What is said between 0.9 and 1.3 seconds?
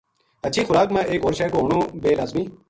ما ایک